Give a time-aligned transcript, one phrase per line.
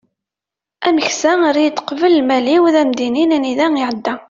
[0.87, 4.13] ameksa err-iyi-d qbel lmal-iw ad am-d-inin anida iεedda